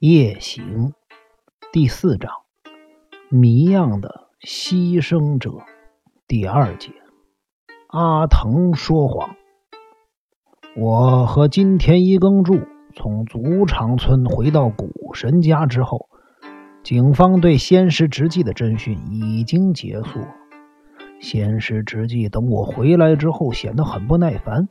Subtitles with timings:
[0.00, 0.94] 夜行
[1.74, 2.30] 第四章：
[3.28, 5.50] 谜样的牺牲者
[6.26, 6.90] 第二节。
[7.88, 9.36] 阿藤说谎。
[10.74, 12.60] 我和金田一耕助
[12.96, 16.08] 从足长村回到古神家之后，
[16.82, 20.20] 警方对仙石直纪的侦讯已经结束。
[21.20, 24.66] 仙石直纪等我回来之后，显得很不耐烦，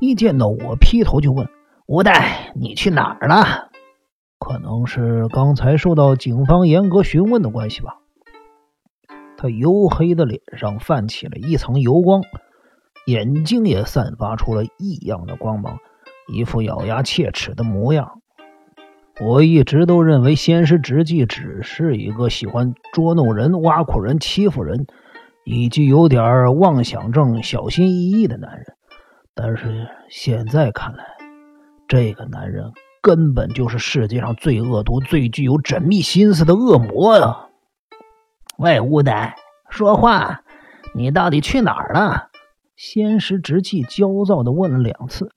[0.00, 1.46] 一见到我劈头就问
[1.84, 3.68] ：“吴代，你去哪儿了？”
[4.42, 7.98] 可能是刚才受到警方严格询问的关系吧，
[9.36, 12.22] 他黝黑的脸上泛起了一层油光，
[13.06, 15.78] 眼睛也散发出了异样的光芒，
[16.26, 18.20] 一副咬牙切齿的模样。
[19.20, 24.86] 我一直都认为仙师直纪只是一个喜欢捉弄人、挖苦人、欺负人，
[25.44, 28.66] 以及有点妄想症、小心翼翼的男人，
[29.34, 31.04] 但是现在看来，
[31.86, 32.72] 这个男人。
[33.02, 37.48] 根本就是世界上最恶毒、最具有缜密心思的恶魔呀！
[38.58, 39.34] 喂，乌呆，
[39.68, 40.44] 说话！
[40.94, 42.28] 你到底去哪儿了？
[42.76, 45.32] 仙石直气焦躁的问了两次。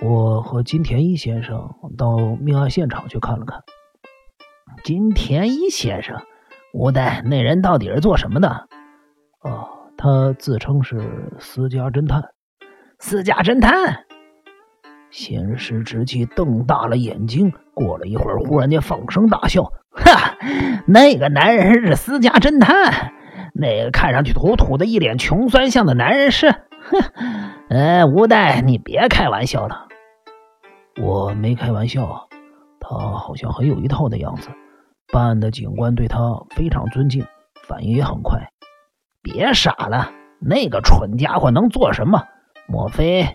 [0.00, 3.62] 我和金田一先生到命案现场去看了看。
[4.82, 6.20] 金田一先生，
[6.74, 8.66] 乌呆，那人到底是做什么的？
[9.42, 12.30] 哦，他自称是私家侦探。
[12.98, 14.04] 私家侦探？
[15.12, 20.38] 仙师直气瞪大了眼睛，过了一会儿，忽然间放声大笑：“哈，
[20.86, 23.12] 那个男人是私家侦探，
[23.52, 26.50] 那个看上去土土的、一脸穷酸相的男人是……
[26.50, 26.98] 哼，
[27.68, 29.86] 呃，吴代，你别开玩笑了。
[31.00, 32.26] 我没开玩笑，
[32.80, 34.48] 他好像很有一套的样子。
[35.12, 36.18] 办案的警官对他
[36.56, 37.26] 非常尊敬，
[37.68, 38.48] 反应也很快。
[39.22, 42.22] 别傻了，那个蠢家伙能做什么？
[42.66, 43.28] 莫非？”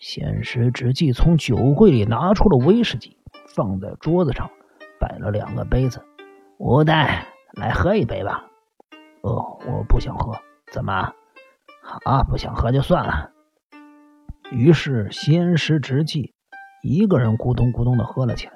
[0.00, 3.18] 仙石直纪从酒柜里拿出了威士忌，
[3.54, 4.50] 放在桌子上，
[4.98, 6.02] 摆了两个杯子。
[6.56, 8.46] 吴代，来喝一杯吧。
[9.20, 10.40] 哦，我不想喝。
[10.72, 11.12] 怎么？
[12.06, 13.30] 啊，不想喝就算了。
[14.50, 16.34] 于是仙石直纪
[16.82, 18.54] 一个人咕咚咕咚的喝了起来。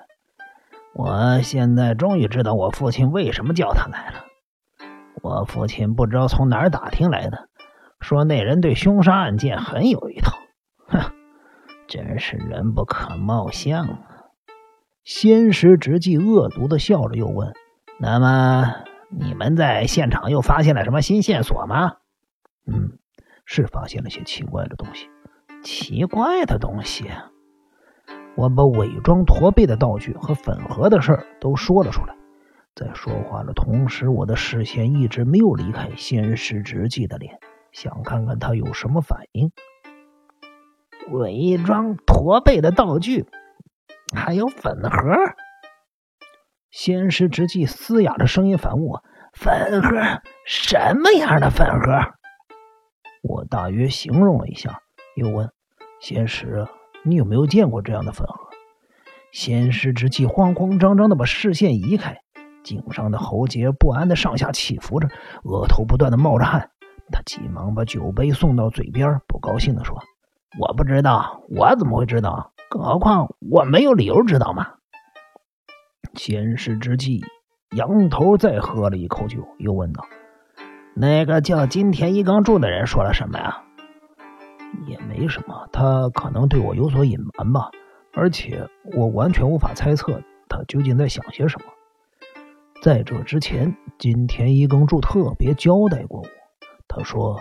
[0.95, 4.25] 我现在终于知道我父亲为什么叫他来了。
[5.21, 7.51] 我父亲不知道从哪儿打听来的，
[8.01, 10.39] 说那人对凶杀案件很有一套。
[10.87, 11.13] 哼。
[11.95, 14.01] 真是人不可貌相啊！
[15.05, 17.55] 仙石直纪恶毒的笑着，又问
[18.01, 18.75] ：“那么
[19.11, 21.99] 你们在现场又发现了什么新线索吗
[22.67, 22.99] ？”“嗯，
[23.45, 25.09] 是发现了些奇怪的东西。
[25.63, 27.09] ”“奇怪的东西？”
[28.35, 32.17] 我把伪装驼背的道具和粉盒的事儿都说了出来。
[32.75, 37.39] 在说话的同时，我的视线一直没有离开仙石直纪的脸，
[37.71, 39.53] 想看看他有什么反应。
[41.11, 43.27] 伪装驼背的道具，
[44.15, 44.91] 还有粉盒。
[46.71, 49.91] 仙师直气嘶哑的声音反问我：“粉盒？
[50.47, 52.15] 什么样的粉盒？”
[53.23, 54.81] 我大约形容了一下，
[55.15, 55.51] 又问
[56.01, 56.67] ：“仙师，
[57.05, 58.35] 你有没有见过这样的粉盒？”
[59.31, 62.19] 仙师直气慌慌张张的把视线移开，
[62.63, 65.09] 颈上的喉结不安的上下起伏着，
[65.45, 66.71] 额头不断的冒着汗。
[67.13, 70.03] 他急忙把酒杯送到嘴边，不高兴的说。
[70.61, 72.53] 我不知道，我怎么会知道？
[72.71, 74.75] 更何况我没有理由知道嘛。
[76.15, 77.25] 前世之际，
[77.77, 80.05] 仰头再喝了一口酒，又问道
[80.95, 83.63] ：“那个叫金田一刚住的人说了什么呀？”
[84.87, 87.71] 也没什么，他可能对我有所隐瞒吧。
[88.13, 91.67] 而且我完全无法猜测他究竟在想些什么。
[92.81, 96.27] 在这之前，金田一耕助特别交代过我，
[96.87, 97.41] 他说。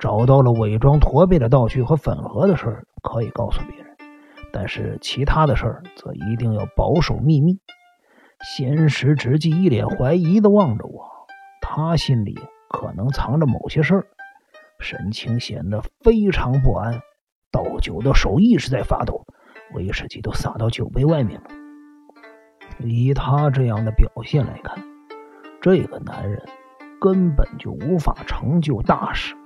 [0.00, 3.94] 找到了伪装驼背的道具和粉盒的事儿，可以告诉别人，
[4.50, 7.58] 但是其他的事儿则一定要保守秘密。
[8.42, 11.04] 仙石直纪一脸怀疑的望着我，
[11.60, 12.40] 他心里
[12.70, 14.06] 可能藏着某些事儿，
[14.78, 17.02] 神情显得非常不安。
[17.52, 19.26] 倒酒的手一直在发抖，
[19.74, 21.48] 威士忌都洒到酒杯外面了。
[22.78, 24.82] 以他这样的表现来看，
[25.60, 26.42] 这个男人
[26.98, 29.36] 根本就无法成就大事。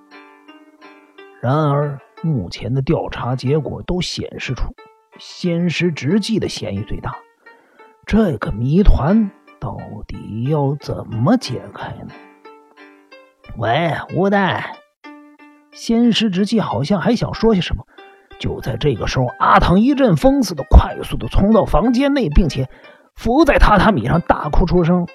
[1.45, 4.75] 然而，目前的调查结果都显示出，
[5.19, 7.17] 仙石直纪的嫌疑最大。
[8.07, 9.31] 这个谜团
[9.61, 9.77] 到
[10.09, 12.15] 底要怎么解开呢？
[13.59, 14.79] 喂，吴代，
[15.71, 17.85] 仙石直纪好像还想说些什么。
[18.39, 22.71] 就在这个时候，阿唐一阵风似的快速的冲到房间内，并且
[23.15, 25.07] 伏在榻榻米上大哭出声：“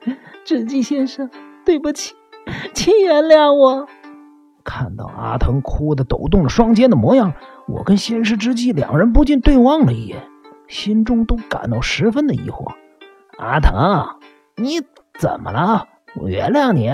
[0.46, 1.30] 直纪先生，
[1.66, 2.14] 对不起，
[2.72, 3.86] 请原谅我。”
[4.64, 7.34] 看到阿腾哭得抖动了双肩的模样，
[7.68, 10.28] 我跟仙师之际两人不禁对望了一眼。
[10.68, 12.72] 心中都感到十分的疑惑。
[13.38, 14.18] 阿腾，
[14.56, 14.80] 你
[15.18, 15.88] 怎么了？
[16.14, 16.90] 我原谅你，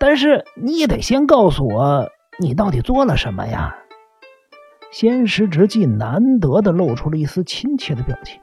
[0.00, 2.08] 但是你也得先告诉我，
[2.40, 3.76] 你到底做了什么呀？
[4.90, 8.40] 仙师之际难得的露出了一丝亲切的表情。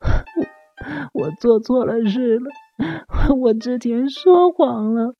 [1.12, 2.50] 我我做错了事了，
[3.36, 5.14] 我之前说谎了。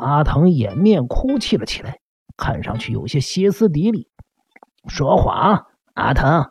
[0.00, 2.00] 阿腾掩面哭泣了起来，
[2.36, 4.08] 看上去有些歇斯底里。
[4.88, 5.66] 说谎？
[5.94, 6.50] 阿腾，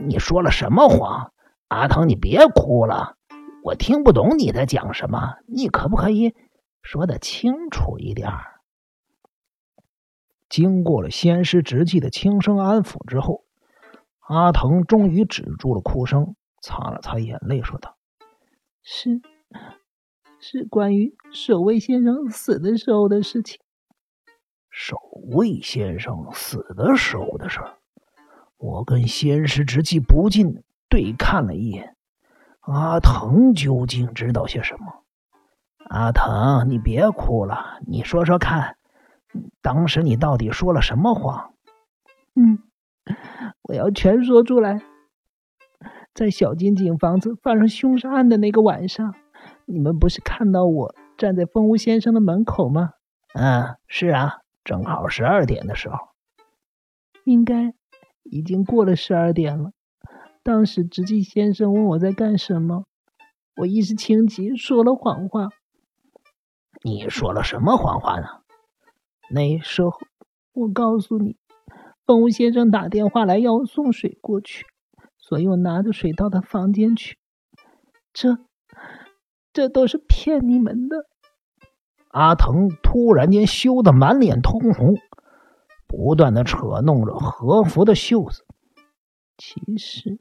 [0.00, 1.32] 你说了什么谎？
[1.68, 3.16] 阿腾，你别哭了，
[3.62, 6.34] 我听不懂你在讲什么，你可不可以
[6.82, 8.30] 说的清楚一点？
[10.48, 13.44] 经过了仙师直纪的轻声安抚之后，
[14.20, 17.98] 阿腾终于止住了哭声，擦了擦眼泪，说道
[18.82, 19.20] ：“是。”
[20.40, 23.60] 是关于守卫先生死的时候的事情。
[24.70, 24.96] 守
[25.32, 27.78] 卫先生死的时候的事儿，
[28.56, 31.96] 我跟仙师之气不禁对看了一眼。
[32.60, 35.04] 阿腾究竟知道些什么？
[35.88, 38.76] 阿腾，你别哭了，你说说看，
[39.62, 41.54] 当时你到底说了什么谎？
[42.36, 42.58] 嗯，
[43.62, 44.82] 我要全说出来。
[46.14, 49.14] 在小金井房子发生凶杀案的那个晚上。
[49.70, 52.92] 你们不是看到我站在风屋先生的门口吗？
[53.34, 55.96] 嗯，是啊，正好十二点的时候。
[57.24, 57.74] 应该
[58.22, 59.72] 已经过了十二点了。
[60.42, 62.86] 当时直纪先生问我在干什么，
[63.56, 65.50] 我一时情急说了谎话。
[66.82, 68.26] 你说了什么谎话呢？
[69.30, 69.92] 那时候
[70.54, 71.36] 我告诉你，
[72.06, 74.64] 风屋先生打电话来要送水过去，
[75.18, 77.18] 所以我拿着水到他房间去。
[78.14, 78.38] 这。
[79.58, 81.08] 这都是骗你们的！
[82.12, 84.94] 阿腾突然间羞得满脸通红，
[85.88, 88.46] 不断的扯弄着和服的袖子。
[89.36, 90.20] 其实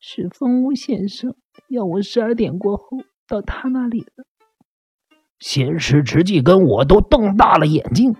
[0.00, 1.36] 是风屋先生
[1.68, 2.88] 要我十二点过后
[3.28, 4.26] 到他那里的。
[5.38, 8.16] 仙师直纪跟我都瞪大了眼睛，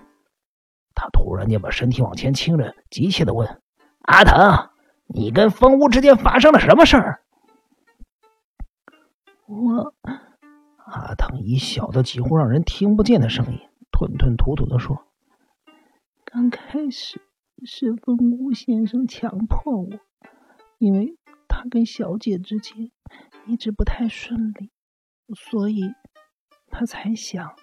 [0.95, 3.61] 他突然间把身体往前倾着，急切的问
[4.07, 4.69] ：“阿腾，
[5.07, 7.21] 你跟风屋之间发生了什么事儿？”
[9.47, 9.93] 我。
[10.89, 13.59] 阿腾以小的几乎让人听不见的声音，
[13.91, 15.05] 吞吞吐吐的说
[16.23, 17.21] ：“刚开始
[17.65, 19.89] 是风屋先生强迫我，
[20.77, 21.17] 因为
[21.49, 22.89] 他跟小姐之间
[23.45, 24.71] 一直不太顺利，
[25.35, 25.81] 所以
[26.71, 27.53] 他才想……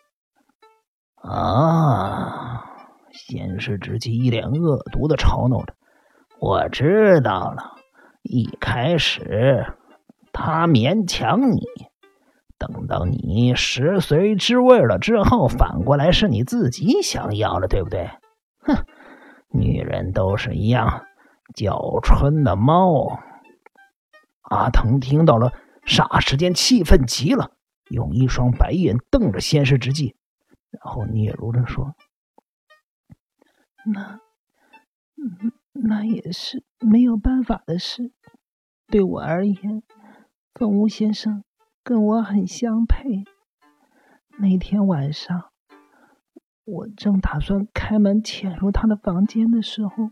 [1.16, 2.72] 啊！”
[3.10, 5.74] 先是直接一脸恶毒的嘲弄着
[6.40, 7.76] ：“我知道了，
[8.22, 9.64] 一开始
[10.30, 11.62] 他勉强你。”
[12.58, 18.08] 等到你食髓知味了之后，反过来是你自己想要了，对不对？
[18.60, 18.86] 哼，
[19.50, 21.04] 女人都是一样，
[21.54, 23.20] 叫春的猫。
[24.42, 25.52] 阿腾听到了，
[25.84, 27.50] 霎时间气愤极了，
[27.90, 30.14] 用一双白眼瞪着仙师之际，
[30.70, 31.94] 然后嗫嚅着说
[33.84, 34.20] ：“那，
[35.72, 38.12] 那也是没有办法的事。
[38.86, 39.82] 对我而言，
[40.54, 41.42] 凤屋先生。”
[41.84, 43.24] 跟我很相配。
[44.38, 45.50] 那天晚上，
[46.64, 50.10] 我正打算开门潜入他的房间的时候，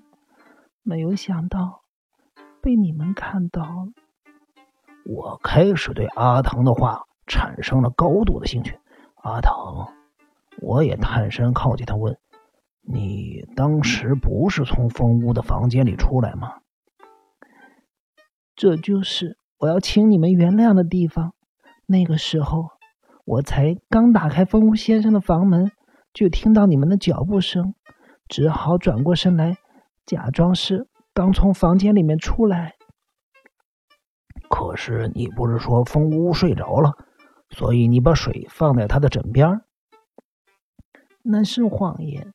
[0.83, 1.83] 没有想到
[2.61, 3.93] 被你们看到了。
[5.07, 8.79] 我开始对阿腾的话产生了高度的兴趣。
[9.23, 9.89] 阿腾，
[10.61, 12.19] 我也探身靠近他问
[12.85, 16.59] ：“你当时不是从风屋的房间里出来吗？”
[18.55, 21.33] 这就是我要请你们原谅的地方。
[21.93, 22.71] 那个时候，
[23.27, 25.71] 我才刚打开风屋先生的房门，
[26.15, 27.75] 就听到你们的脚步声，
[28.29, 29.59] 只好转过身来，
[30.07, 32.77] 假装是刚从房间里面出来。
[34.49, 36.93] 可是你不是说风屋睡着了，
[37.51, 39.61] 所以你把水放在他的枕边？
[41.23, 42.33] 那是谎言。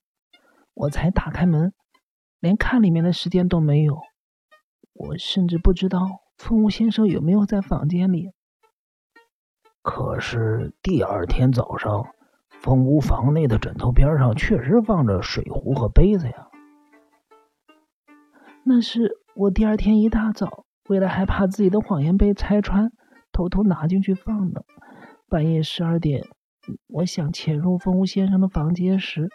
[0.75, 1.73] 我才打开门，
[2.39, 3.97] 连看里面的时间都没有，
[4.93, 5.99] 我甚至不知道
[6.37, 8.36] 风屋先生有没有在房间里。
[9.89, 12.07] 可是第二天早上，
[12.59, 16.49] 风屋房内的枕头边上确实放着水壶和杯子呀。
[18.65, 22.91] 那是我第二天一大早，为了害怕自己的谎言被拆穿，
[23.31, 24.65] 偷偷拿进去放的。
[25.29, 26.25] 半夜十二点，
[26.89, 29.29] 我想潜入风屋先生的房间时，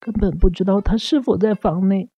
[0.00, 2.08] 根本不知道他是否在房内。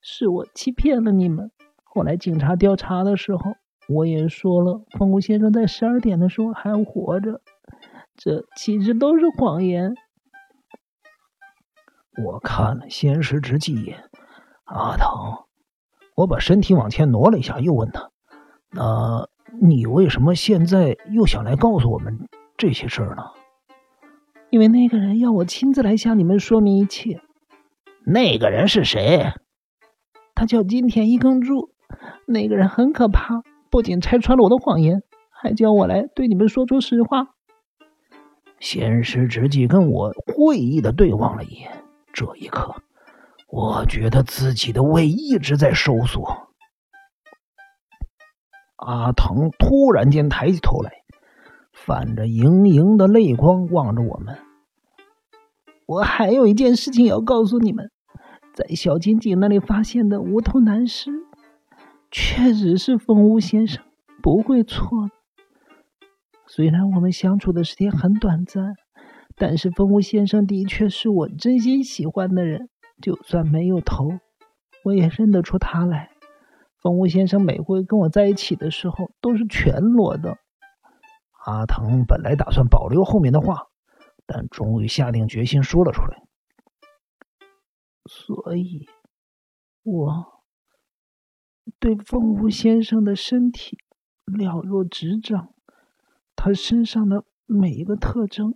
[0.00, 1.52] 是我欺骗了你们。
[1.84, 3.61] 后来警察调查的时候。
[3.92, 7.40] 我也说了，风谷先生在十二点的时候还活着，
[8.16, 9.94] 这其实都是谎言。
[12.24, 13.94] 我看了仙石之际，
[14.64, 15.46] 阿唐，
[16.14, 18.10] 我把身体往前挪了一下，又问他
[18.70, 19.28] ：“那
[19.60, 23.22] 你为什么现在又想来告诉我们这些事儿呢？
[24.50, 27.20] 因为那个人要我亲自来向你们说明一切。
[28.04, 29.32] 那个人是谁？
[30.34, 31.72] 他叫金田一耕助。
[32.26, 33.42] 那个人很可怕，
[33.72, 37.28] 不仅拆穿了我的谎言，还叫我来对你们说出实话。
[38.60, 42.76] 先师直纪跟我会意的对望了一眼，这一刻，
[43.48, 46.50] 我觉得自己的胃一直在收缩。
[48.76, 50.92] 阿腾突然间抬起头来，
[51.72, 54.36] 泛着盈盈的泪光望着我们。
[55.86, 57.90] 我还有一件事情要告诉你们，
[58.52, 61.10] 在小金井那里发现的无头男尸，
[62.12, 63.82] 确实是风屋先生，
[64.22, 65.10] 不会错的。
[66.46, 68.74] 虽然我们相处的时间很短暂，
[69.34, 72.68] 但是风屋先生的确是我真心喜欢的人。
[73.00, 74.10] 就算没有头，
[74.84, 76.10] 我也认得出他来。
[76.80, 80.36] 风屋先生每回跟我在一起的时候，都是全裸的。
[81.44, 83.68] 阿腾本来打算保留后面的话。
[84.24, 86.22] 但终于下定决心说了出来，
[88.06, 88.86] 所以，
[89.82, 90.31] 我
[91.78, 93.78] 对凤舞先生的身体
[94.24, 95.54] 了若指掌，
[96.34, 98.54] 他身上的每一个特征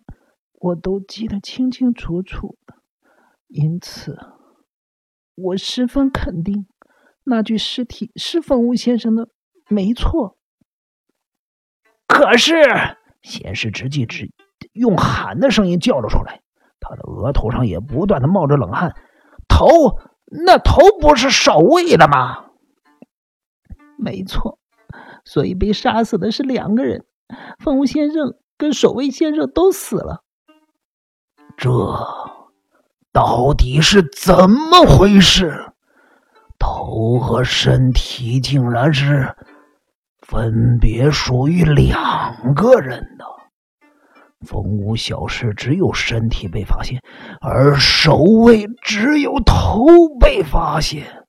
[0.52, 2.56] 我都记得清清楚楚，
[3.48, 4.18] 因此，
[5.34, 6.66] 我十分肯定
[7.24, 9.28] 那具尸体是凤舞先生的，
[9.68, 10.36] 没错。
[12.06, 12.54] 可是，
[13.22, 14.32] 先是直记之。
[14.72, 16.42] 用喊的声音叫了出来，
[16.80, 18.94] 他的额头上也不断的冒着冷汗。
[19.48, 19.66] 头，
[20.44, 22.45] 那头不是守卫的吗？
[23.98, 24.58] 没错，
[25.24, 27.04] 所以被杀死的是两个人，
[27.58, 30.22] 凤舞先生跟守卫先生都死了。
[31.56, 31.70] 这
[33.12, 35.72] 到底是怎么回事？
[36.58, 39.34] 头和身体竟然是
[40.22, 43.24] 分别属于两个人的。
[44.46, 47.00] 风屋小事只有身体被发现，
[47.40, 49.86] 而守卫只有头
[50.20, 51.25] 被发现。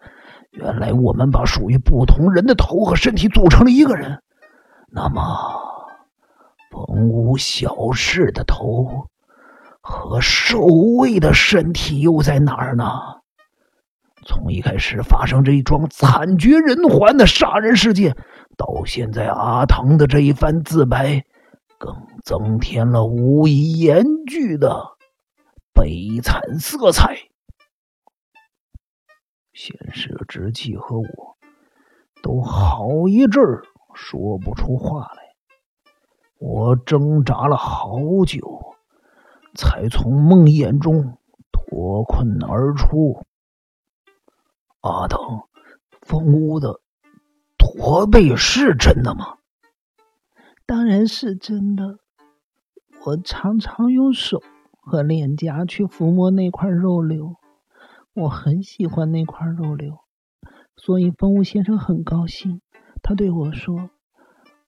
[0.51, 4.21] 原来我们把属于不同人的头和身体组成了一个人。
[4.89, 5.21] 那么，
[6.71, 9.07] 风屋小事的头
[9.81, 12.85] 和守卫的身体又在哪儿呢？
[14.25, 18.17] 从一开始发生这一桩惨绝人寰的杀人事件，
[18.57, 21.23] 到现在阿唐的这一番自白。
[21.79, 24.83] 更增添了无以言句的
[25.75, 27.26] 悲惨色彩。
[29.57, 31.37] 先是之气和我
[32.21, 33.63] 都好一阵儿
[33.95, 35.33] 说不出话来，
[36.37, 37.97] 我挣扎了好
[38.27, 38.75] 久，
[39.55, 41.17] 才从梦魇中
[41.51, 43.25] 脱困而出。
[44.81, 45.19] 阿腾，
[46.03, 46.79] 风屋的
[47.57, 49.39] 驼背是真的吗？
[50.67, 51.97] 当然是真的。
[53.05, 54.43] 我常常用手
[54.79, 57.37] 和脸颊去抚摸那块肉瘤，
[58.19, 59.99] 我很喜欢那块肉瘤，
[60.75, 62.61] 所以风物先生很高兴。
[63.03, 63.91] 他对我说：“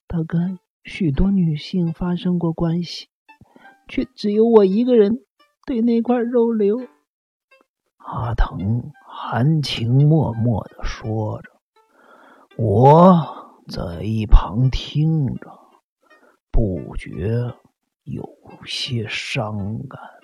[0.07, 3.07] 他跟许多女性发生过关系，
[3.87, 5.25] 却只有我一个人
[5.65, 6.77] 对那块肉瘤。”
[7.97, 11.49] 阿腾含情脉脉的说着，
[12.55, 15.57] 我在一旁听着。
[16.51, 17.55] 不觉
[18.03, 18.29] 有
[18.65, 20.18] 些伤感。